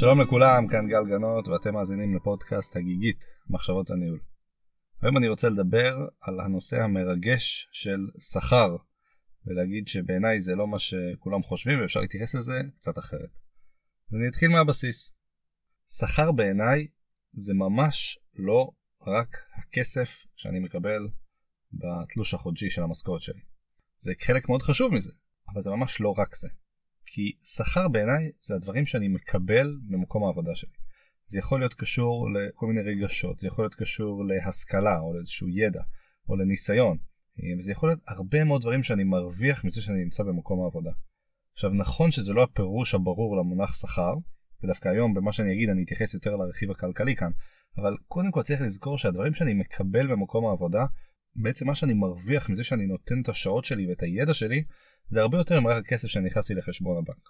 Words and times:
שלום 0.00 0.20
לכולם, 0.20 0.68
כאן 0.68 0.88
גל 0.88 1.04
גנות 1.08 1.48
ואתם 1.48 1.74
מאזינים 1.74 2.16
לפודקאסט 2.16 2.76
הגיגית, 2.76 3.24
מחשבות 3.50 3.90
הניהול. 3.90 4.20
היום 5.02 5.16
אני 5.16 5.28
רוצה 5.28 5.48
לדבר 5.48 5.96
על 6.20 6.40
הנושא 6.40 6.76
המרגש 6.82 7.68
של 7.72 7.98
שכר, 8.32 8.76
ולהגיד 9.46 9.88
שבעיניי 9.88 10.40
זה 10.40 10.54
לא 10.54 10.68
מה 10.68 10.78
שכולם 10.78 11.42
חושבים 11.42 11.80
ואפשר 11.80 12.00
להתייחס 12.00 12.34
לזה 12.34 12.60
קצת 12.74 12.98
אחרת. 12.98 13.30
אז 14.10 14.16
אני 14.16 14.28
אתחיל 14.28 14.48
מהבסיס. 14.48 15.12
שכר 15.98 16.32
בעיניי 16.32 16.86
זה 17.32 17.54
ממש 17.54 18.18
לא 18.34 18.70
רק 19.06 19.36
הכסף 19.54 20.24
שאני 20.36 20.60
מקבל 20.60 21.08
בתלוש 21.72 22.34
החודשי 22.34 22.70
של 22.70 22.82
המשכורת 22.82 23.20
שלי. 23.20 23.40
זה 23.98 24.12
חלק 24.22 24.48
מאוד 24.48 24.62
חשוב 24.62 24.94
מזה, 24.94 25.12
אבל 25.52 25.62
זה 25.62 25.70
ממש 25.70 26.00
לא 26.00 26.14
רק 26.18 26.34
זה. 26.34 26.48
כי 27.12 27.32
שכר 27.40 27.88
בעיניי 27.88 28.30
זה 28.40 28.54
הדברים 28.54 28.86
שאני 28.86 29.08
מקבל 29.08 29.76
במקום 29.88 30.24
העבודה 30.24 30.54
שלי. 30.54 30.70
זה 31.26 31.38
יכול 31.38 31.60
להיות 31.60 31.74
קשור 31.74 32.28
לכל 32.30 32.66
מיני 32.66 32.80
רגשות, 32.80 33.38
זה 33.38 33.46
יכול 33.46 33.64
להיות 33.64 33.74
קשור 33.74 34.24
להשכלה 34.24 34.98
או 34.98 35.14
לאיזשהו 35.14 35.48
ידע 35.48 35.82
או 36.28 36.36
לניסיון, 36.36 36.98
וזה 37.58 37.72
יכול 37.72 37.88
להיות 37.88 38.00
הרבה 38.08 38.44
מאוד 38.44 38.60
דברים 38.60 38.82
שאני 38.82 39.04
מרוויח 39.04 39.64
מזה 39.64 39.82
שאני 39.82 40.04
נמצא 40.04 40.22
במקום 40.22 40.62
העבודה. 40.62 40.90
עכשיו 41.52 41.70
נכון 41.70 42.10
שזה 42.10 42.32
לא 42.32 42.42
הפירוש 42.42 42.94
הברור 42.94 43.36
למונח 43.36 43.74
שכר, 43.74 44.14
ודווקא 44.64 44.88
היום 44.88 45.14
במה 45.14 45.32
שאני 45.32 45.52
אגיד 45.52 45.68
אני 45.68 45.82
אתייחס 45.82 46.14
יותר 46.14 46.36
לרכיב 46.36 46.70
הכלכלי 46.70 47.16
כאן, 47.16 47.30
אבל 47.78 47.96
קודם 48.08 48.30
כל 48.30 48.42
צריך 48.42 48.60
לזכור 48.60 48.98
שהדברים 48.98 49.34
שאני 49.34 49.54
מקבל 49.54 50.06
במקום 50.06 50.46
העבודה, 50.46 50.86
בעצם 51.36 51.66
מה 51.66 51.74
שאני 51.74 51.94
מרוויח 51.94 52.50
מזה 52.50 52.64
שאני 52.64 52.86
נותן 52.86 53.20
את 53.22 53.28
השעות 53.28 53.64
שלי 53.64 53.86
ואת 53.86 54.02
הידע 54.02 54.34
שלי, 54.34 54.64
זה 55.06 55.20
הרבה 55.20 55.38
יותר 55.38 55.60
מרק 55.60 55.84
הכסף 55.86 56.08
שנכנסתי 56.08 56.54
לחשבון 56.54 56.98
הבנק. 56.98 57.28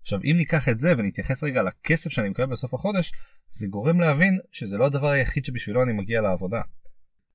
עכשיו 0.00 0.20
אם 0.24 0.36
ניקח 0.36 0.68
את 0.68 0.78
זה 0.78 0.92
ונתייחס 0.98 1.44
רגע 1.44 1.62
לכסף 1.62 2.10
שאני 2.10 2.28
מקבל 2.28 2.46
בסוף 2.46 2.74
החודש, 2.74 3.12
זה 3.46 3.66
גורם 3.66 4.00
להבין 4.00 4.38
שזה 4.50 4.78
לא 4.78 4.86
הדבר 4.86 5.08
היחיד 5.08 5.44
שבשבילו 5.44 5.82
אני 5.82 5.92
מגיע 5.92 6.20
לעבודה. 6.20 6.60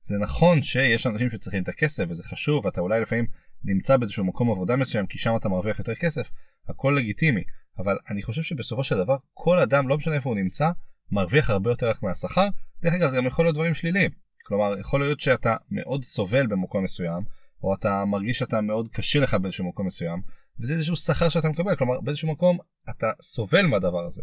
זה 0.01 0.17
נכון 0.17 0.61
שיש 0.61 1.07
אנשים 1.07 1.29
שצריכים 1.29 1.63
את 1.63 1.69
הכסף 1.69 2.05
וזה 2.09 2.23
חשוב 2.23 2.65
ואתה 2.65 2.81
אולי 2.81 3.01
לפעמים 3.01 3.25
נמצא 3.63 3.97
באיזשהו 3.97 4.25
מקום 4.25 4.51
עבודה 4.51 4.75
מסוים 4.75 5.07
כי 5.07 5.17
שם 5.17 5.35
אתה 5.35 5.49
מרוויח 5.49 5.79
יותר 5.79 5.95
כסף, 5.95 6.31
הכל 6.69 6.95
לגיטימי, 6.97 7.43
אבל 7.77 7.97
אני 8.09 8.21
חושב 8.21 8.41
שבסופו 8.41 8.83
של 8.83 8.97
דבר 8.97 9.17
כל 9.33 9.59
אדם 9.59 9.87
לא 9.87 9.97
משנה 9.97 10.15
איפה 10.15 10.29
הוא 10.29 10.37
נמצא 10.37 10.69
מרוויח 11.11 11.49
הרבה 11.49 11.69
יותר 11.69 11.89
רק 11.89 12.03
מהשכר, 12.03 12.47
דרך 12.81 12.93
אגב 12.93 13.09
זה 13.09 13.17
גם 13.17 13.25
יכול 13.25 13.45
להיות 13.45 13.55
דברים 13.55 13.73
שליליים, 13.73 14.11
כלומר 14.45 14.79
יכול 14.79 14.99
להיות 14.99 15.19
שאתה 15.19 15.55
מאוד 15.71 16.03
סובל 16.03 16.47
במקום 16.47 16.83
מסוים 16.83 17.23
או 17.63 17.75
אתה 17.75 18.05
מרגיש 18.05 18.39
שאתה 18.39 18.61
מאוד 18.61 18.89
קשה 18.93 19.19
לך 19.19 19.33
באיזשהו 19.33 19.67
מקום 19.69 19.85
מסוים, 19.85 20.21
וזה 20.59 20.73
איזשהו 20.73 20.95
שכר 20.95 21.29
שאתה 21.29 21.49
מקבל, 21.49 21.75
כלומר 21.75 22.01
באיזשהו 22.01 22.31
מקום 22.31 22.57
אתה 22.89 23.11
סובל 23.21 23.65
מהדבר 23.65 24.05
הזה. 24.05 24.21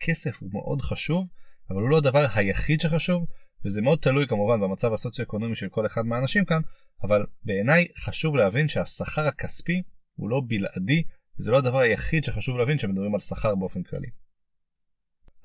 כסף 0.00 0.42
הוא 0.42 0.50
מאוד 0.52 0.80
חשוב, 0.80 1.28
אבל 1.70 1.80
הוא 1.80 1.90
לא 1.90 1.98
הדבר 1.98 2.26
היחיד 2.34 2.80
שחשוב, 2.80 3.26
וזה 3.64 3.82
מאוד 3.82 3.98
תלוי 3.98 4.26
כמובן 4.26 4.60
במצב 4.60 4.92
הסוציו-אקונומי 4.92 5.56
של 5.56 5.68
כל 5.68 5.86
אחד 5.86 6.06
מהאנשים 6.06 6.44
כאן, 6.44 6.60
אבל 7.02 7.26
בעיניי 7.42 7.86
חשוב 7.98 8.36
להבין 8.36 8.68
שהשכר 8.68 9.26
הכספי 9.26 9.82
הוא 10.14 10.30
לא 10.30 10.42
בלעדי, 10.48 11.02
וזה 11.38 11.50
לא 11.50 11.58
הדבר 11.58 11.78
היחיד 11.78 12.24
שחשוב 12.24 12.58
להבין 12.58 12.76
כשמדברים 12.76 13.14
על 13.14 13.20
שכר 13.20 13.54
באופן 13.54 13.82
כללי. 13.82 14.08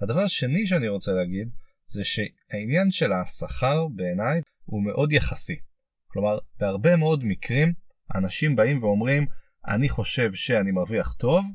הדבר 0.02 0.20
השני 0.20 0.68
שאני 0.68 0.88
רוצה 0.88 1.12
להגיד, 1.12 1.50
זה 1.88 2.04
שהעניין 2.04 2.92
של 2.92 3.14
השכר 3.14 3.88
בעיניי 3.96 4.42
הוא 4.66 4.84
מאוד 4.84 5.12
יחסי. 5.12 5.56
כלומר, 6.16 6.38
בהרבה 6.60 6.96
מאוד 6.96 7.24
מקרים 7.24 7.74
אנשים 8.16 8.56
באים 8.56 8.84
ואומרים, 8.84 9.26
אני 9.68 9.90
חושב 9.90 10.34
שאני 10.34 10.72
מרוויח 10.72 11.14
טוב, 11.14 11.46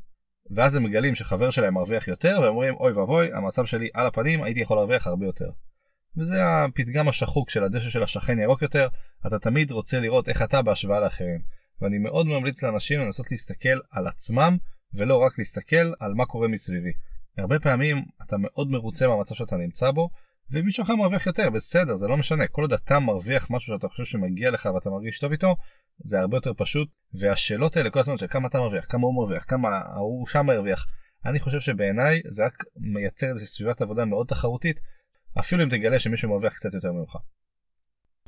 ואז 0.50 0.76
הם 0.76 0.84
מגלים 0.84 1.14
שחבר 1.14 1.50
שלהם 1.50 1.74
מרוויח 1.74 2.08
יותר, 2.08 2.38
והם 2.42 2.50
אומרים, 2.50 2.74
אוי 2.74 2.92
ואבוי, 2.92 3.32
המצב 3.32 3.66
שלי 3.66 3.88
על 3.94 4.06
הפנים, 4.06 4.42
הייתי 4.42 4.60
יכול 4.60 4.76
להרוויח 4.76 5.06
הרבה 5.06 5.26
יותר. 5.26 5.50
וזה 6.16 6.36
הפתגם 6.44 7.08
השחוק 7.08 7.50
של 7.50 7.64
הדשא 7.64 7.90
של 7.90 8.02
השכן 8.02 8.38
ירוק 8.38 8.62
יותר, 8.62 8.88
אתה 9.26 9.38
תמיד 9.38 9.70
רוצה 9.70 10.00
לראות 10.00 10.28
איך 10.28 10.42
אתה 10.42 10.62
בהשוואה 10.62 11.00
לאחרים. 11.00 11.40
ואני 11.80 11.98
מאוד 11.98 12.26
ממליץ 12.26 12.62
לאנשים 12.62 13.00
לנסות 13.00 13.30
להסתכל 13.30 13.78
על 13.92 14.06
עצמם, 14.06 14.56
ולא 14.94 15.16
רק 15.16 15.38
להסתכל 15.38 15.92
על 16.00 16.14
מה 16.14 16.26
קורה 16.26 16.48
מסביבי. 16.48 16.92
הרבה 17.38 17.58
פעמים 17.58 18.04
אתה 18.26 18.36
מאוד 18.38 18.70
מרוצה 18.70 19.08
מהמצב 19.08 19.34
שאתה 19.34 19.56
נמצא 19.56 19.90
בו, 19.90 20.10
ומישהו 20.52 20.82
אחר 20.82 20.96
מרוויח 20.96 21.26
יותר, 21.26 21.50
בסדר, 21.50 21.96
זה 21.96 22.08
לא 22.08 22.16
משנה, 22.16 22.46
כל 22.46 22.62
עוד 22.62 22.72
אתה 22.72 22.98
מרוויח 22.98 23.50
משהו 23.50 23.74
שאתה 23.74 23.88
חושב 23.88 24.04
שמגיע 24.04 24.50
לך 24.50 24.68
ואתה 24.74 24.90
מרגיש 24.90 25.18
טוב 25.18 25.32
איתו, 25.32 25.56
זה 26.04 26.20
הרבה 26.20 26.36
יותר 26.36 26.52
פשוט, 26.56 26.88
והשאלות 27.14 27.76
האלה 27.76 27.90
כל 27.90 28.00
הזמן 28.00 28.16
של 28.16 28.26
כמה 28.26 28.48
אתה 28.48 28.58
מרוויח, 28.58 28.86
כמה 28.88 29.02
הוא 29.02 29.14
מרוויח, 29.14 29.44
כמה 29.48 29.68
ההוא 29.68 30.26
שם 30.26 30.50
הרוויח, 30.50 30.86
אני 31.24 31.40
חושב 31.40 31.60
שבעיניי 31.60 32.20
זה 32.30 32.44
רק 32.44 32.64
מייצר 32.76 33.28
איזושהי 33.28 33.46
סביבת 33.46 33.82
עבודה 33.82 34.04
מאוד 34.04 34.26
תחרותית, 34.26 34.80
אפילו 35.38 35.64
אם 35.64 35.68
תגלה 35.68 35.98
שמישהו 35.98 36.28
מרוויח 36.28 36.54
קצת 36.54 36.74
יותר 36.74 36.92
ממך. 36.92 37.16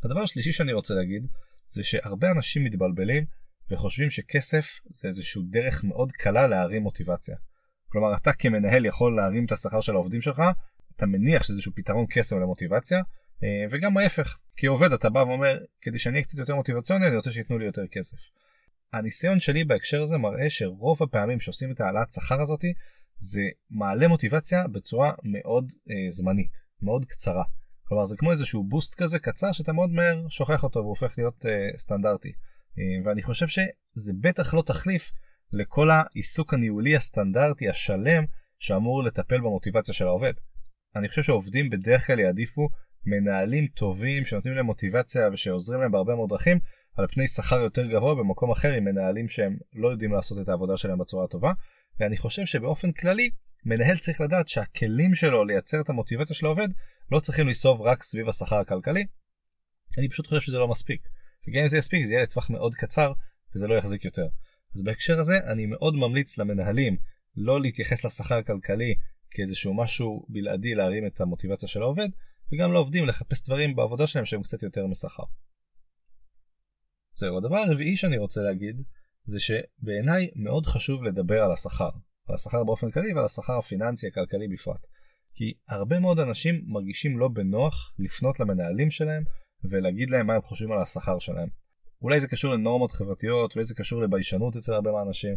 הדבר 0.05 0.21
השלישי 0.21 0.53
שאני 0.53 0.72
רוצה 0.72 0.94
להגיד, 0.94 1.27
זה 1.66 1.84
שהרבה 1.84 2.31
אנשים 2.31 2.65
מתבלבלים 2.65 3.25
וחושבים 3.71 4.11
שכסף 4.11 4.66
זה 4.91 5.09
איזושהי 5.09 5.43
דרך 5.50 5.84
מאוד 5.84 6.12
קלה 6.12 6.47
להרים 6.47 6.82
מוטיבציה. 6.82 7.37
כלומר, 7.88 8.16
אתה 8.16 8.32
כמנהל 8.32 8.87
יכול 8.87 9.16
להרים 9.16 9.44
את 9.44 9.53
השכר 9.53 9.81
של 9.81 9.93
העובדים 9.93 10.21
שלך, 10.21 10.43
אתה 10.97 11.07
מניח 11.07 11.43
שזה 11.43 11.53
איזשהו 11.53 11.73
פתרון 11.75 12.07
קסם 12.11 12.41
למוטיבציה, 12.41 12.99
אה, 13.43 13.67
וגם 13.71 13.97
ההפך, 13.97 14.37
כעובד 14.57 14.93
אתה 14.93 15.11
בא 15.11 15.19
ואומר, 15.19 15.59
כדי 15.81 15.99
שאני 15.99 16.15
אהיה 16.15 16.25
קצת 16.25 16.39
יותר 16.39 16.55
מוטיבציוני, 16.55 17.07
אני 17.07 17.17
רוצה 17.17 17.31
שייתנו 17.31 17.59
לי 17.59 17.65
יותר 17.65 17.87
כסף. 17.91 18.17
הניסיון 18.93 19.41
שלי 19.41 19.65
בהקשר 19.65 20.03
הזה 20.03 20.19
מראה 20.19 20.51
שרוב 20.51 21.03
הפעמים 21.03 21.41
שעושים 21.41 21.73
את 21.73 21.81
העלאת 21.81 22.13
שכר 22.13 22.41
הזאתי, 22.41 22.73
זה 23.17 23.43
מעלה 23.71 24.09
מוטיבציה 24.09 24.67
בצורה 24.69 25.13
מאוד 25.25 25.73
אה, 25.91 26.11
זמנית, 26.11 26.59
מאוד 26.83 27.05
קצרה. 27.05 27.45
כלומר 27.85 28.05
זה 28.05 28.17
כמו 28.17 28.31
איזשהו 28.31 28.65
בוסט 28.65 29.03
כזה 29.03 29.19
קצר 29.19 29.53
שאתה 29.53 29.73
מאוד 29.73 29.91
מהר 29.91 30.29
שוכח 30.29 30.65
אותו 30.65 30.81
והופך 30.81 31.15
להיות 31.19 31.47
אה, 31.47 31.79
סטנדרטי. 31.79 32.33
אה, 32.79 33.05
ואני 33.05 33.23
חושב 33.23 33.47
שזה 33.49 34.13
בטח 34.21 34.55
לא 34.55 34.63
תחליף 34.63 35.13
לכל 35.53 35.89
העיסוק 35.91 36.55
הניהולי 36.55 36.97
הסטנדרטי 36.97 37.69
השלם 37.69 38.25
שאמור 38.59 39.03
לטפל 39.03 39.39
במוטיבציה 39.39 39.95
של 39.95 40.07
העובד. 40.07 40.33
אני 40.97 41.09
חושב 41.09 41.23
שעובדים 41.23 41.71
בדרך 41.71 42.07
כלל 42.07 42.21
יעדיפו 42.21 42.69
מנהלים 43.05 43.67
טובים 43.67 44.25
שנותנים 44.25 44.55
להם 44.55 44.67
מוטיבציה 44.67 45.29
ושעוזרים 45.33 45.81
להם 45.81 45.93
בהרבה 45.93 46.15
מאוד 46.15 46.31
דרכים 46.31 46.59
על 46.97 47.07
פני 47.07 47.27
שכר 47.27 47.61
יותר 47.61 47.87
גבוה 47.87 48.15
במקום 48.15 48.51
אחר 48.51 48.73
עם 48.73 48.85
מנהלים 48.85 49.29
שהם 49.29 49.57
לא 49.73 49.89
יודעים 49.89 50.13
לעשות 50.13 50.39
את 50.43 50.49
העבודה 50.49 50.77
שלהם 50.77 50.99
בצורה 50.99 51.27
טובה 51.27 51.53
ואני 52.01 52.17
חושב 52.17 52.47
שבאופן 52.47 52.93
כללי 52.93 53.31
מנהל 53.65 53.99
צריך 53.99 54.21
לדעת 54.21 54.49
שהכלים 54.49 55.15
שלו 55.15 55.45
לייצר 55.45 55.81
את 55.81 55.89
המוטיבציה 55.89 56.37
של 56.37 56.47
העובד 56.47 56.69
לא 57.13 57.21
צריכים 57.21 57.49
לסוב 57.49 57.83
רק 57.83 58.03
סביב 58.03 58.29
השכר 58.29 58.57
הכלכלי. 58.57 59.07
אני 59.99 60.09
פשוט 60.09 60.27
חושב 60.27 60.41
שזה 60.41 60.59
לא 60.59 60.69
מספיק 60.69 61.03
וגם 61.49 61.63
אם 61.63 61.69
זה 61.69 61.79
יספיק 61.79 62.05
זה 62.05 62.15
יהיה 62.15 62.23
לטווח 62.23 62.51
מאוד 62.51 62.75
קצר 62.75 63.13
וזה 63.55 63.69
לא 63.69 63.75
יחזיק 63.75 64.05
יותר. 64.05 64.27
אז 64.77 64.83
בהקשר 64.83 65.19
הזה 65.19 65.39
אני 65.39 65.67
מאוד 65.67 65.95
ממליץ 65.95 66.39
למנהלים 66.39 66.97
לא 67.37 67.61
להתייחס 67.61 68.05
לשכר 68.05 68.35
הכלכלי 68.35 68.95
כאיזשהו 69.34 69.75
משהו 69.75 70.26
בלעדי 70.28 70.75
להרים 70.75 71.06
את 71.06 71.20
המוטיבציה 71.20 71.69
של 71.69 71.82
העובד, 71.82 72.09
וגם 72.53 72.72
לעובדים 72.72 73.06
לחפש 73.06 73.43
דברים 73.43 73.76
בעבודה 73.76 74.06
שלהם 74.06 74.25
שהם 74.25 74.43
קצת 74.43 74.62
יותר 74.62 74.87
משכר. 74.87 75.22
זהו, 77.15 77.38
הדבר 77.38 77.56
הרביעי 77.56 77.97
שאני 77.97 78.19
רוצה 78.19 78.43
להגיד, 78.43 78.82
זה 79.25 79.38
שבעיניי 79.41 80.31
מאוד 80.37 80.66
חשוב 80.66 81.04
לדבר 81.04 81.43
על 81.43 81.53
השכר. 81.53 81.91
על 82.28 82.34
השכר 82.34 82.65
באופן 82.65 82.91
כללי 82.91 83.15
ועל 83.15 83.25
השכר 83.25 83.59
הפיננסי 83.59 84.06
הכלכלי 84.06 84.48
בפרט. 84.48 84.87
כי 85.34 85.54
הרבה 85.69 85.99
מאוד 85.99 86.19
אנשים 86.19 86.62
מרגישים 86.66 87.19
לא 87.19 87.28
בנוח 87.28 87.94
לפנות 87.99 88.41
למנהלים 88.41 88.90
שלהם 88.90 89.25
ולהגיד 89.70 90.11
להם 90.11 90.26
מה 90.26 90.35
הם 90.35 90.43
חושבים 90.43 90.73
על 90.73 90.82
השכר 90.82 91.19
שלהם. 91.19 91.49
אולי 92.02 92.20
זה 92.20 92.28
קשור 92.28 92.55
לנורמות 92.55 92.93
חברתיות, 92.93 93.55
אולי 93.55 93.64
זה 93.64 93.75
קשור 93.75 94.02
לביישנות 94.02 94.56
אצל 94.56 94.73
הרבה 94.73 94.93
מהאנשים, 94.93 95.35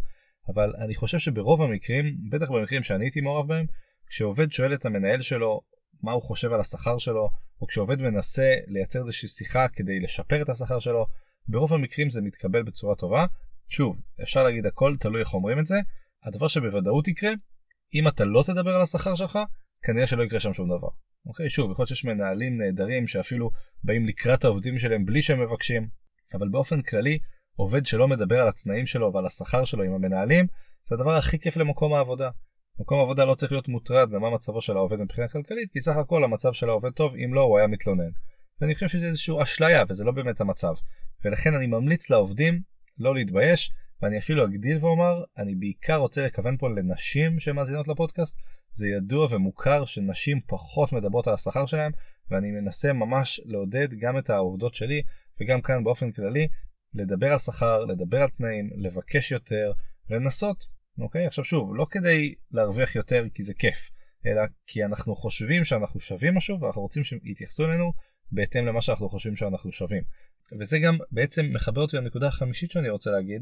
אבל 0.48 0.74
אני 0.86 0.96
חושב 0.96 1.20
שברוב 1.20 1.62
המקרים, 1.62 2.18
בטח 2.30 2.52
במקרים 2.52 2.84
שאני 2.84 3.06
הייתי 3.06 3.22
מעורב 3.22 3.48
בהם, 3.48 3.66
כשעובד 4.08 4.52
שואל 4.52 4.74
את 4.74 4.86
המנהל 4.86 5.22
שלו 5.22 5.62
מה 6.04 6.12
הוא 6.12 6.24
חושב 6.24 6.54
על 6.54 6.60
השכר 6.60 6.98
שלו, 6.98 7.30
או 7.62 7.68
כשעובד 7.68 8.02
מנסה 8.02 8.54
לייצר 8.68 9.00
איזושהי 9.00 9.30
שיחה 9.30 9.68
כדי 9.68 10.00
לשפר 10.00 10.42
את 10.42 10.50
השכר 10.50 10.80
שלו, 10.80 11.06
ברוב 11.48 11.74
המקרים 11.74 12.10
זה 12.10 12.22
מתקבל 12.22 12.64
בצורה 12.64 12.96
טובה. 12.96 13.26
שוב, 13.70 14.02
אפשר 14.22 14.44
להגיד 14.44 14.66
הכל, 14.66 14.96
תלוי 15.00 15.20
איך 15.20 15.34
אומרים 15.34 15.60
את 15.60 15.66
זה. 15.66 15.76
הדבר 16.26 16.48
שבוודאות 16.48 17.08
יקרה, 17.08 17.32
אם 17.94 18.08
אתה 18.08 18.26
לא 18.26 18.44
תדבר 18.46 18.76
על 18.76 18.82
השכר 18.82 19.16
שלך, 19.16 19.40
כנראה 19.84 20.08
שלא 20.08 20.24
יקרה 20.24 20.40
שם 20.40 20.54
שום 20.54 20.68
דבר. 20.78 20.88
אוקיי, 21.26 21.50
שוב, 21.50 21.72
יכול 21.72 21.84
להיות 21.84 21.90
שיש 21.90 22.06
מנהלים 22.06 22.58
נהדרים 22.62 23.08
שאפילו 23.08 23.52
באים 23.84 24.06
לקראת 24.06 24.44
העובדים 24.44 24.80
שלהם 24.80 25.06
בלי 25.06 25.22
שהם 25.22 25.42
מבקשים, 25.42 25.88
אבל 26.34 26.50
באופן 26.50 26.82
כללי, 26.82 27.18
עובד 27.56 27.86
שלא 27.86 28.08
מדבר 28.08 28.42
על 28.42 28.48
התנאים 28.48 28.86
שלו 28.86 29.14
ועל 29.14 29.26
השכר 29.26 29.66
שלו 29.66 29.84
עם 29.84 29.94
המנהלים, 29.94 30.48
זה 30.84 30.96
הדבר 30.96 31.16
הכי 31.16 31.40
כיף 31.40 31.58
למקום 31.58 31.94
העבודה. 31.94 32.30
מקום 32.80 33.02
עבודה 33.02 33.26
לא 33.26 33.36
צריך 33.36 33.52
להיות 33.52 33.68
מוטרד 33.68 34.10
במה 34.10 34.30
מצבו 34.30 34.62
של 34.62 34.78
העובד 34.78 35.00
מבחינה 35.00 35.28
כלכלית, 35.28 35.72
כי 35.72 35.82
סך 35.82 35.98
הכל 35.98 36.24
המצב 36.24 36.54
של 36.54 36.70
העובד 36.70 36.90
טוב, 36.90 37.16
אם 37.16 37.34
לא 37.34 37.42
הוא 37.42 37.58
היה 37.58 37.68
מתלונן. 37.68 38.10
ואני 38.62 38.74
חושב 38.74 38.88
שזה 38.88 39.06
איזושהי 39.06 39.44
אשליה 39.44 39.84
וזה 39.90 40.04
לא 40.04 40.12
באמת 40.12 40.42
המצב. 40.42 40.74
ולכן 41.26 41.54
אני 41.54 41.68
ממליץ 41.68 42.10
לעובדים 42.10 42.62
לא 42.98 43.16
להתבייש, 43.16 43.72
ואני 44.02 44.18
אפילו 44.18 44.46
אגדיל 44.46 44.78
ואומר, 44.82 45.24
אני 45.38 45.56
בעיקר 45.56 45.96
רוצה 45.96 46.26
לכוון 46.26 46.58
פה 46.58 46.70
לנשים 46.70 47.40
שמאזינות 47.40 47.88
לפודקאסט. 47.88 48.40
זה 48.72 48.88
ידוע 48.88 49.28
ומוכר 49.32 49.86
שנשים 49.86 50.42
פחות 50.48 50.94
מדברות 50.94 51.28
על 51.28 51.34
השכר 51.34 51.66
שלהם, 51.66 51.92
ואני 52.32 52.52
מנסה 52.52 52.94
ממש 52.94 53.42
לעודד 53.46 53.94
גם 53.94 54.18
את 54.18 54.30
העובדות 54.30 54.76
שלי, 54.76 55.02
וגם 55.42 55.62
כאן 55.62 55.84
באופן 55.84 56.12
כללי, 56.12 56.48
לדבר 56.96 57.32
על 57.32 57.38
שכר, 57.38 57.86
לדבר 57.86 58.22
על 58.22 58.30
תנאים, 58.30 58.70
לבקש 58.78 59.32
יותר, 59.32 59.72
לנסות. 60.10 60.75
אוקיי? 61.00 61.26
עכשיו 61.26 61.44
שוב, 61.44 61.76
לא 61.76 61.88
כדי 61.90 62.36
להרוויח 62.52 62.96
יותר 62.96 63.24
כי 63.34 63.44
זה 63.44 63.54
כיף, 63.54 63.90
אלא 64.26 64.42
כי 64.68 64.86
אנחנו 64.86 65.16
חושבים 65.16 65.64
שאנחנו 65.64 66.00
שווים 66.00 66.38
משהו 66.38 66.60
ואנחנו 66.60 66.82
רוצים 66.82 67.04
שיתייחסו 67.04 67.66
אלינו 67.66 67.94
בהתאם 68.32 68.66
למה 68.66 68.82
שאנחנו 68.82 69.10
חושבים 69.10 69.36
שאנחנו 69.36 69.72
שווים. 69.72 70.04
וזה 70.60 70.80
גם 70.80 70.98
בעצם 71.12 71.46
מחבר 71.54 71.82
אותי 71.82 71.98
לנקודה 71.98 72.28
החמישית 72.28 72.72
שאני 72.72 72.90
רוצה 72.90 73.12
להגיד. 73.12 73.42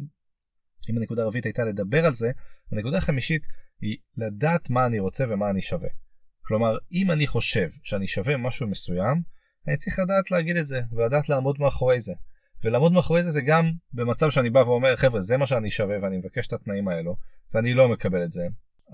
אם 0.89 0.97
הנקודה 0.97 1.23
הרביעית 1.23 1.45
הייתה 1.45 1.63
לדבר 1.63 2.05
על 2.05 2.13
זה, 2.13 2.31
הנקודה 2.71 2.97
החמישית 2.97 3.47
היא 3.81 3.97
לדעת 4.17 4.69
מה 4.69 4.85
אני 4.85 4.99
רוצה 4.99 5.25
ומה 5.29 5.49
אני 5.49 5.61
שווה. 5.61 5.89
כלומר, 6.41 6.77
אם 6.91 7.11
אני 7.11 7.27
חושב 7.27 7.69
שאני 7.83 8.07
שווה 8.07 8.38
משהו 8.38 8.67
מסוים, 8.67 9.21
אני 9.67 9.77
צריך 9.77 9.99
לדעת 9.99 10.31
להגיד 10.31 10.57
את 10.57 10.65
זה, 10.65 10.81
ולדעת 10.91 11.29
לעמוד 11.29 11.56
מאחורי 11.59 12.01
זה. 12.01 12.13
ולעמוד 12.63 12.92
מאחורי 12.92 13.24
זה 13.24 13.31
זה 13.31 13.42
גם 13.42 13.71
במצב 13.94 14.30
שאני 14.30 14.50
בא 14.50 14.60
ואומר, 14.60 14.95
חבר'ה, 14.95 15.21
זה 15.21 15.38
מה 15.38 15.45
שאני 15.45 15.71
שווה 15.71 15.95
ואני 16.01 16.18
מבקש 16.18 16.48
את 16.48 16.54
התנאים 16.54 16.88
האלו, 16.88 17.15
ואני 17.54 17.74
לא 17.74 17.89
מקבל 17.89 18.24
את 18.24 18.30
זה, 18.30 18.44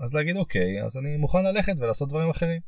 אז 0.02 0.14
להגיד, 0.14 0.36
אוקיי, 0.36 0.82
אז 0.82 0.96
אני 0.96 1.16
מוכן 1.16 1.44
ללכת 1.44 1.72
ולעשות 1.78 2.08
דברים 2.08 2.30
אחרים. 2.30 2.60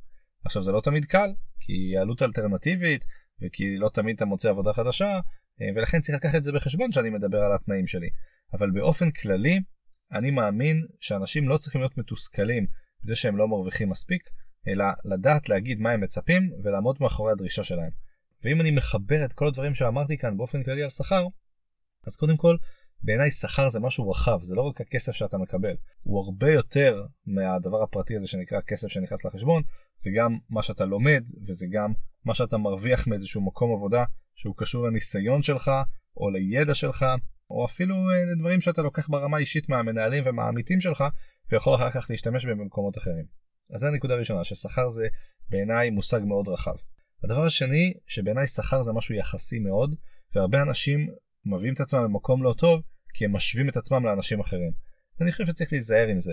עכשיו, 0.44 0.62
זה 0.62 0.72
לא 0.72 0.80
תמיד 0.80 1.04
קל, 1.04 1.30
כי 1.60 1.96
העלות 1.98 2.22
אלטרנטיבית, 2.22 3.04
וכי 3.42 3.76
לא 3.76 3.88
תמיד 3.88 4.16
אתה 4.16 4.24
מוצא 4.24 4.50
עבודה 4.50 4.72
חדשה, 4.72 5.20
אה, 5.60 5.66
ולכן 5.76 6.00
צריך 6.00 6.18
לקחת 6.18 6.34
את 6.34 6.44
זה 6.44 6.52
בחשבון 6.52 6.90
כשאני 6.90 7.10
מדבר 7.10 7.38
על 7.38 7.52
התנאים 7.54 7.86
שלי. 7.86 8.08
אבל 8.52 8.70
באופן 8.70 9.10
כללי, 9.10 9.60
אני 10.12 10.30
מאמין 10.30 10.86
שאנשים 11.00 11.48
לא 11.48 11.56
צריכים 11.56 11.80
להיות 11.80 11.98
מתוסכלים 11.98 12.66
בזה 13.04 13.14
שהם 13.14 13.36
לא 13.36 13.48
מרוויחים 13.48 13.88
מספיק, 13.88 14.22
אלא 14.68 14.84
לדעת 15.04 15.48
להגיד 15.48 15.80
מה 15.80 15.90
הם 15.90 16.00
מצפים 16.00 16.50
ולעמוד 16.64 16.96
מאחורי 17.00 17.32
הדרישה 17.32 17.62
שלהם. 17.62 17.90
ואם 18.44 18.60
אני 18.60 18.70
מחבר 18.70 19.24
את 19.24 19.32
כל 19.32 19.46
הדברים 19.46 19.74
שאמרתי 19.74 20.18
כאן 20.18 20.36
באופן 20.36 20.62
כללי 20.62 20.82
על 20.82 20.88
שכר, 20.88 21.26
אז 22.06 22.16
קודם 22.16 22.36
כל, 22.36 22.56
בעיניי 23.02 23.30
שכר 23.30 23.68
זה 23.68 23.80
משהו 23.80 24.10
רחב, 24.10 24.38
זה 24.42 24.54
לא 24.54 24.62
רק 24.62 24.80
הכסף 24.80 25.12
שאתה 25.12 25.38
מקבל, 25.38 25.76
הוא 26.02 26.24
הרבה 26.24 26.52
יותר 26.52 27.04
מהדבר 27.26 27.82
הפרטי 27.82 28.16
הזה 28.16 28.26
שנקרא 28.26 28.60
כסף 28.66 28.88
שנכנס 28.88 29.24
לחשבון, 29.24 29.62
זה 29.96 30.10
גם 30.16 30.38
מה 30.50 30.62
שאתה 30.62 30.84
לומד, 30.84 31.24
וזה 31.46 31.66
גם 31.70 31.92
מה 32.24 32.34
שאתה 32.34 32.58
מרוויח 32.58 33.06
מאיזשהו 33.06 33.40
מקום 33.40 33.72
עבודה 33.72 34.04
שהוא 34.34 34.54
קשור 34.56 34.86
לניסיון 34.86 35.42
שלך, 35.42 35.70
או 36.16 36.30
לידע 36.30 36.74
שלך, 36.74 37.06
או 37.50 37.64
אפילו 37.64 37.94
אה, 37.94 38.24
לדברים 38.32 38.60
שאתה 38.60 38.82
לוקח 38.82 39.08
ברמה 39.08 39.38
אישית 39.38 39.68
מהמנהלים 39.68 40.24
ומהעמיתים 40.26 40.80
שלך, 40.80 41.04
ויכול 41.50 41.74
אחר 41.74 41.90
כך 41.90 42.06
להשתמש 42.10 42.46
בהם 42.46 42.58
במקומות 42.58 42.98
אחרים. 42.98 43.24
אז 43.74 43.80
זו 43.80 43.86
הנקודה 43.86 44.14
הראשונה, 44.14 44.44
ששכר 44.44 44.88
זה 44.88 45.08
בעיניי 45.50 45.90
מושג 45.90 46.20
מאוד 46.24 46.48
רחב. 46.48 46.74
הדבר 47.24 47.44
השני, 47.44 47.94
שבעיניי 48.06 48.46
שכר 48.46 48.82
זה 48.82 48.92
משהו 48.92 49.14
יחסי 49.14 49.58
מאוד, 49.58 49.96
והרבה 50.34 50.62
אנשים 50.62 51.08
מביאים 51.44 51.74
את 51.74 51.80
עצמם 51.80 52.04
במקום 52.04 52.42
לא 52.42 52.54
טוב, 52.58 52.82
כי 53.14 53.24
הם 53.24 53.32
משווים 53.32 53.68
את 53.68 53.76
עצמם 53.76 54.04
לאנשים 54.04 54.40
אחרים. 54.40 54.72
ואני 55.20 55.32
חושב 55.32 55.46
שצריך 55.46 55.72
להיזהר 55.72 56.08
עם 56.08 56.20
זה. 56.20 56.32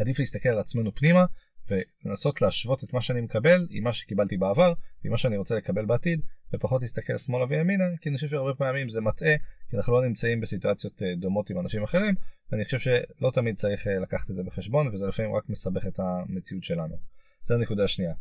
עדיף 0.00 0.18
להסתכל 0.18 0.48
על 0.48 0.58
עצמנו 0.58 0.94
פנימה, 0.94 1.24
ולנסות 1.70 2.42
להשוות 2.42 2.84
את 2.84 2.92
מה 2.92 3.00
שאני 3.00 3.20
מקבל 3.20 3.66
עם 3.70 3.84
מה 3.84 3.92
שקיבלתי 3.92 4.36
בעבר, 4.36 4.72
ועם 5.04 5.10
מה 5.10 5.18
שאני 5.18 5.36
רוצה 5.36 5.56
לקבל 5.56 5.84
בעתיד, 5.84 6.20
ופחות 6.54 6.82
להסתכל 6.82 7.18
שמאלה 7.18 7.44
וימינה, 7.48 7.84
כי 8.00 8.08
אני 8.08 8.16
חושב 8.16 8.28
שהרבה 8.28 8.54
פעמים 8.54 8.88
זה 8.88 9.00
מטעה, 9.00 9.34
כי 9.70 9.76
אנחנו 9.76 9.92
לא 9.92 10.06
נמצאים 10.06 10.40
בסיטואציות 10.40 11.02
אה, 11.02 11.14
דומות 11.20 11.50
עם 11.50 11.60
אנשים 11.60 11.82
אחרים, 11.82 12.14
ואני 12.52 12.64
חושב 12.64 12.78
שלא 12.78 13.30
תמיד 13.30 13.54
צריך 13.54 13.86
אה, 13.86 13.98
לקחת 13.98 14.30
את 14.30 14.34
זה 14.34 14.42
בחשבון, 14.42 14.88
וזה 14.88 15.06
לפעמים 15.06 15.34
רק 15.34 15.48
מסבך 15.48 15.86
את 15.86 15.98
המציאות 15.98 16.64
שלנו. 16.64 16.96
זו 17.42 17.54
הנקודה 17.54 17.84
השנייה. 17.84 18.12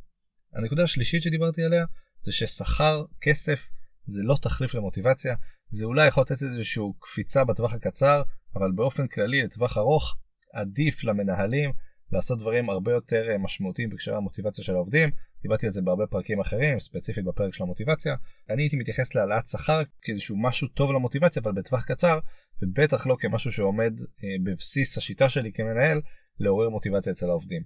הנקודה 0.53 0.83
השלישית 0.83 1.21
שדיברתי 1.21 1.63
עליה, 1.63 1.85
זה 2.25 2.31
ששכר, 2.31 3.03
כסף, 3.21 3.69
זה 4.05 4.23
לא 4.23 4.35
תחליף 4.41 4.75
למוטיבציה, 4.75 5.35
זה 5.71 5.85
אולי 5.85 6.07
יכול 6.07 6.21
לתת 6.21 6.43
איזושהי 6.43 6.83
קפיצה 6.99 7.43
בטווח 7.43 7.73
הקצר, 7.73 8.21
אבל 8.55 8.71
באופן 8.71 9.07
כללי 9.07 9.41
לטווח 9.41 9.77
ארוך 9.77 10.15
עדיף 10.53 11.03
למנהלים 11.03 11.71
לעשות 12.11 12.39
דברים 12.39 12.69
הרבה 12.69 12.91
יותר 12.91 13.29
אה, 13.29 13.37
משמעותיים 13.37 13.89
בקשר 13.89 14.15
למוטיבציה 14.15 14.63
של 14.63 14.73
העובדים. 14.73 15.09
דיברתי 15.41 15.65
על 15.65 15.71
זה 15.71 15.81
בהרבה 15.81 16.07
פרקים 16.07 16.39
אחרים, 16.39 16.79
ספציפית 16.79 17.25
בפרק 17.25 17.53
של 17.53 17.63
המוטיבציה. 17.63 18.15
אני 18.49 18.61
הייתי 18.61 18.77
מתייחס 18.77 19.15
להעלאת 19.15 19.47
שכר 19.47 19.81
כאיזשהו 20.01 20.37
משהו 20.41 20.67
טוב 20.67 20.91
למוטיבציה, 20.91 21.41
אבל 21.41 21.51
בטווח 21.51 21.85
קצר, 21.85 22.19
ובטח 22.61 23.07
לא 23.07 23.15
כמשהו 23.19 23.51
שעומד 23.51 23.93
אה, 24.01 24.29
בבסיס 24.43 24.97
השיטה 24.97 25.29
שלי 25.29 25.51
כמנהל, 25.51 26.01
לעורר 26.39 26.69
מוטיבציה 26.69 27.13
אצל 27.13 27.29
העובדים. 27.29 27.61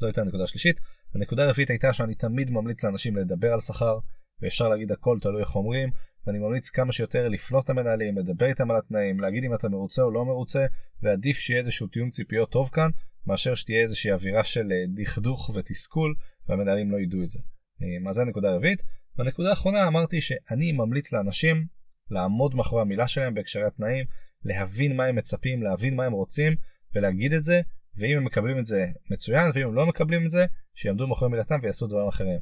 זו 0.00 0.06
הייתה 0.06 0.20
הנקודה 0.20 0.44
השלישית. 0.44 0.80
הנקודה 1.14 1.44
הרביעית 1.44 1.70
הייתה 1.70 1.92
שאני 1.92 2.14
תמיד 2.14 2.50
ממליץ 2.50 2.84
לאנשים 2.84 3.16
לדבר 3.16 3.52
על 3.52 3.60
שכר, 3.60 3.98
ואפשר 4.42 4.68
להגיד 4.68 4.92
הכל 4.92 5.18
תלוי 5.20 5.40
איך 5.40 5.56
אומרים, 5.56 5.90
ואני 6.26 6.38
ממליץ 6.38 6.70
כמה 6.70 6.92
שיותר 6.92 7.28
לפנות 7.28 7.70
למנהלים, 7.70 8.18
לדבר 8.18 8.46
איתם 8.46 8.70
על 8.70 8.76
התנאים, 8.76 9.20
להגיד 9.20 9.44
אם 9.44 9.54
אתה 9.54 9.68
מרוצה 9.68 10.02
או 10.02 10.10
לא 10.10 10.24
מרוצה, 10.24 10.66
ועדיף 11.02 11.36
שיהיה 11.36 11.58
איזשהו 11.58 11.86
תיאום 11.86 12.10
ציפיות 12.10 12.50
טוב 12.50 12.70
כאן, 12.72 12.90
מאשר 13.26 13.54
שתהיה 13.54 13.80
איזושהי 13.80 14.12
אווירה 14.12 14.44
של 14.44 14.72
אה, 14.72 14.84
דכדוך 14.94 15.50
ותסכול, 15.54 16.14
והמנהלים 16.48 16.90
לא 16.90 17.00
ידעו 17.00 17.22
את 17.22 17.30
זה. 17.30 17.38
אה, 17.82 18.10
אז 18.10 18.14
זה 18.14 18.22
הנקודה 18.22 18.48
הרביעית. 18.48 18.82
בנקודה 19.16 19.50
האחרונה 19.50 19.86
אמרתי 19.86 20.20
שאני 20.20 20.72
ממליץ 20.72 21.12
לאנשים 21.12 21.66
לעמוד 22.10 22.54
מאחורי 22.54 22.82
המילה 22.82 23.08
שלהם 23.08 23.34
בהקשרי 23.34 23.64
התנאים, 23.64 24.04
להבין 24.44 24.96
מה 24.96 25.04
הם 25.04 25.16
מצפים, 25.16 25.62
להבין 25.62 25.94
מה 25.94 26.04
הם 26.04 26.12
רוצים, 26.12 26.54
ולהגיד 26.94 27.32
את 27.32 27.42
זה, 27.42 27.60
ואם 27.96 28.16
הם 28.16 28.24
מקבלים 28.24 28.58
את 28.58 28.66
זה 28.66 28.86
מצוין, 29.10 29.50
ואם 29.54 29.66
הם 29.66 29.74
לא 29.74 29.86
מקבלים 29.86 30.24
את 30.24 30.30
זה, 30.30 30.46
שיעמדו 30.74 31.06
מאחורי 31.06 31.30
מילתם 31.30 31.58
ויעשו 31.62 31.86
דברים 31.86 32.08
אחרים. 32.08 32.38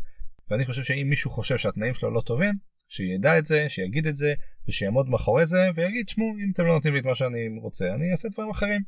ואני 0.51 0.65
חושב 0.65 0.83
שאם 0.83 1.07
מישהו 1.11 1.31
חושב 1.31 1.59
שהתנאים 1.59 1.95
שלו 1.95 2.11
לא 2.11 2.21
טובים, 2.21 2.55
שידע 2.89 3.39
את 3.39 3.47
זה, 3.47 3.69
שיגיד 3.69 4.07
את 4.07 4.17
זה, 4.17 4.35
ושיעמוד 4.69 5.09
מאחורי 5.09 5.47
זה, 5.47 5.69
ויגיד, 5.75 6.09
שמעו, 6.09 6.29
אם 6.29 6.51
אתם 6.55 6.63
לא 6.65 6.75
נותנים 6.75 6.95
לי 6.95 7.01
את 7.01 7.05
מה 7.05 7.15
שאני 7.15 7.49
רוצה, 7.63 7.95
אני 7.95 8.11
אעשה 8.11 8.29
דברים 8.29 8.51
אחרים. 8.51 8.83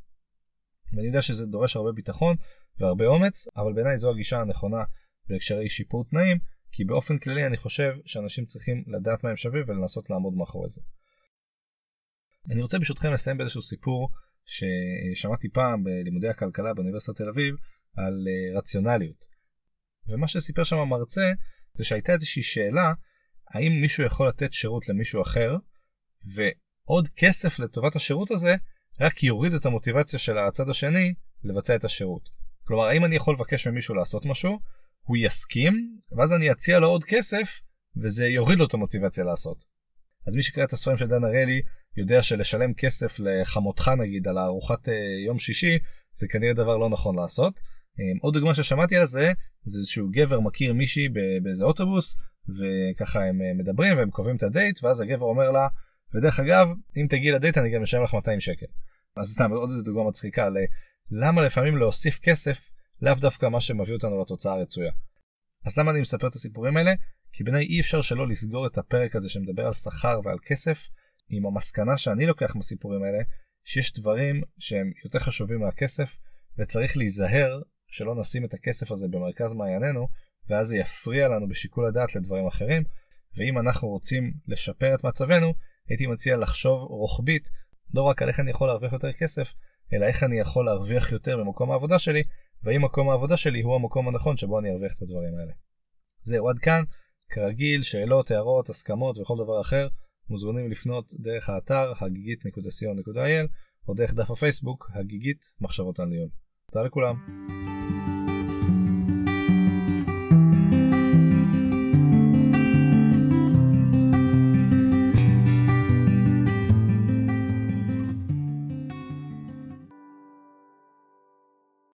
ואני 0.93 1.07
יודע 1.07 1.23
שזה 1.23 1.47
דורש 1.47 1.77
הרבה 1.77 1.93
ביטחון 1.93 2.37
והרבה 2.81 3.07
אומץ, 3.07 3.49
אבל 3.57 3.73
בעיניי 3.73 3.97
זו 3.97 4.11
הגישה 4.11 4.41
הנכונה 4.41 4.83
בהקשרי 5.29 5.69
שיפור 5.69 6.05
תנאים, 6.05 6.39
כי 6.73 6.85
באופן 6.85 7.19
כללי 7.19 7.47
אני 7.47 7.57
חושב 7.57 7.95
שאנשים 8.07 8.45
צריכים 8.45 8.85
לדעת 8.87 9.25
מה 9.25 9.31
הם 9.31 9.37
שווים 9.37 9.65
ולנסות 9.67 10.11
לעמוד 10.11 10.35
מאחורי 10.35 10.69
זה. 10.69 10.81
אני 12.51 12.63
רוצה 12.63 12.79
ברשותכם 12.79 13.13
לסיים 13.13 13.39
באיזשהו 13.39 13.63
סיפור 13.63 14.11
ששמעתי 14.51 15.49
פעם 15.49 15.85
בלימודי 15.85 16.29
הכלכלה 16.29 16.75
באוניברסיטת 16.75 17.17
תל 17.17 17.29
אביב 17.29 17.55
על 17.97 18.15
אה, 18.29 18.59
רציונליות. 18.59 19.25
ומה 20.09 20.29
שסיפר 20.29 20.65
שם 20.65 20.77
המרצה 20.77 21.33
זה 21.75 21.85
שהייתה 21.85 22.13
איזושהי 22.13 22.43
שאלה 22.43 22.93
האם 23.55 23.73
מישהו 23.81 24.05
יכול 24.05 24.29
לתת 24.29 24.53
שירות 24.53 24.89
למישהו 24.89 25.23
אחר 25.23 25.57
ועוד 26.35 27.09
כסף 27.17 27.59
לטובת 27.59 27.97
השירות 27.97 28.31
הזה 28.31 28.55
רק 29.01 29.23
יוריד 29.23 29.55
את 29.55 29.67
המוטיבציה 29.67 30.19
של 30.19 30.39
הצד 30.39 30.69
השני 30.69 31.15
לבצע 31.45 31.77
את 31.77 31.85
השירות. 31.85 32.29
כלומר 32.67 32.85
האם 32.85 33.05
אני 33.05 33.17
יכול 33.17 33.35
לבקש 33.35 33.67
ממישהו 33.67 33.95
לעשות 33.95 34.27
משהו, 34.27 34.61
הוא 35.03 35.17
יסכים 35.17 35.99
ואז 36.17 36.33
אני 36.33 36.53
אציע 36.53 36.79
לו 36.79 36.89
עוד 36.89 37.05
כסף 37.05 37.61
וזה 38.03 38.27
יוריד 38.27 38.59
לו 38.59 38.67
את 38.67 38.75
המוטיבציה 38.75 39.25
לעשות. 39.25 39.65
אז 40.27 40.37
מי 40.37 40.43
שקרא 40.43 40.65
את 40.65 40.73
הספרים 40.73 40.97
של 40.97 41.07
דן 41.07 41.25
ארלי 41.25 41.63
יודע 41.97 42.23
שלשלם 42.23 42.75
כסף 42.75 43.17
לחמותך 43.19 43.91
נגיד 43.99 44.29
על 44.29 44.39
הארוחת 44.39 44.89
אה, 44.89 44.95
יום 45.27 45.39
שישי 45.39 45.79
זה 46.15 46.29
כנראה 46.29 46.53
דבר 46.53 46.77
לא 46.77 46.89
נכון 46.89 47.17
לעשות. 47.17 47.61
אה, 48.01 48.19
עוד 48.23 48.35
דוגמה 48.35 48.55
ששמעתי 48.55 48.97
על 48.97 49.07
זה 49.07 49.33
זה 49.65 49.79
איזשהו 49.79 50.09
גבר 50.11 50.41
מכיר 50.41 50.73
מישהי 50.73 51.09
באיזה 51.43 51.65
אוטובוס 51.65 52.17
וככה 52.49 53.25
הם 53.25 53.43
אה, 53.43 53.55
מדברים 53.55 53.97
והם 53.97 54.11
קובעים 54.11 54.37
את 54.37 54.43
הדייט 54.43 54.85
ואז 54.85 55.01
הגבר 55.01 55.27
אומר 55.27 55.51
לה 55.51 55.69
ודרך 56.15 56.41
אגב 56.41 56.69
אם 56.97 57.07
תגיעי 57.09 57.33
לדייט 57.33 57.59
אני 57.59 57.71
גם 57.71 57.83
אשלם 57.83 58.03
לך 58.03 58.15
200 58.15 58.41
שקל. 58.41 58.67
אז 59.17 59.33
סתם 59.33 59.51
עוד 59.53 59.71
איזה 59.71 59.83
דוגמה 59.83 60.09
מצחיקה 60.09 60.49
ללמה 61.11 61.43
לפעמים 61.43 61.77
להוסיף 61.77 62.19
כסף 62.19 62.71
לאו 63.03 63.15
דווקא 63.15 63.47
מה 63.47 63.61
שמביא 63.61 63.95
אותנו 63.95 64.21
לתוצאה 64.21 64.53
הרצויה. 64.53 64.93
אז 65.67 65.79
למה 65.79 65.91
אני 65.91 66.01
מספר 66.01 66.27
את 66.27 66.35
הסיפורים 66.35 66.77
האלה? 66.77 66.95
כי 67.33 67.45
בעיניי 67.45 67.67
אי 67.67 67.81
אפשר 67.81 68.01
שלא 68.01 68.29
לסגור 68.29 68.67
את 68.67 68.79
הפרק 68.79 69.17
הזה 69.17 69.29
שמדבר 69.29 69.67
על 69.67 69.73
שכר 69.73 70.21
ועל 70.25 70.39
כסף 70.43 70.89
עם 71.31 71.47
המסקנה 71.47 71.99
שאני 71.99 72.27
לוקח 72.27 72.57
מהסיפורים 72.57 73.03
האלה 73.03 73.19
שיש 73.65 73.93
דברים 73.93 74.43
שהם 74.59 74.93
יותר 75.05 75.19
חשובים 75.19 75.61
מהכסף 75.61 76.17
וצריך 76.59 76.97
להיזהר 76.97 77.61
שלא 77.91 78.15
נשים 78.15 78.45
את 78.45 78.55
הכסף 78.55 78.93
הזה 78.93 79.09
במרכז 79.09 79.55
מעייננו 79.55 80.09
ואז 80.49 80.69
זה 80.69 80.77
יפריע 80.77 81.29
לנו 81.29 81.49
בשיקול 81.49 81.87
הדעת 81.87 82.17
לדברים 82.17 82.47
אחרים 82.47 82.85
ואם 83.37 83.59
אנחנו 83.59 83.89
רוצים 83.89 84.33
לשפר 84.49 84.95
את 84.95 85.05
מצבנו 85.05 85.55
הייתי 85.89 86.07
מציע 86.07 86.37
לחשוב 86.37 86.83
רוחבית 86.83 87.51
לא 87.95 88.03
רק 88.03 88.23
על 88.23 88.29
איך 88.29 88.41
אני 88.41 88.51
יכול 88.51 88.69
להרוויח 88.69 88.93
יותר 88.93 89.13
כסף 89.13 89.53
אלא 89.93 90.07
איך 90.07 90.23
אני 90.23 90.39
יכול 90.39 90.65
להרוויח 90.65 91.13
יותר 91.13 91.37
במקום 91.37 91.71
העבודה 91.71 91.99
שלי 91.99 92.23
והאם 92.63 92.85
מקום 92.85 93.11
העבודה 93.11 93.37
שלי 93.37 93.61
הוא 93.61 93.75
המקום 93.75 94.09
הנכון 94.09 94.37
שבו 94.37 94.59
אני 94.59 94.71
ארוויח 94.71 94.93
את 94.97 95.03
הדברים 95.03 95.39
האלה. 95.39 95.53
זהו 96.23 96.49
עד 96.49 96.59
כאן 96.59 96.83
כרגיל 97.31 97.83
שאלות 97.83 98.31
הערות 98.31 98.69
הסכמות 98.69 99.19
וכל 99.19 99.35
דבר 99.45 99.61
אחר 99.61 99.89
מוזמנים 100.31 100.71
לפנות 100.71 101.13
דרך 101.19 101.49
האתר 101.49 101.93
הגיגית.co.il 102.01 103.49
או 103.89 103.95
דרך 103.95 104.15
דף 104.15 104.31
הפייסבוק 104.31 104.91
הגיגית 104.95 105.45
מחשבות 105.61 106.01
על 106.01 106.07
ניהול. 106.07 106.29
תודה 106.73 106.85
לכולם. 106.85 107.80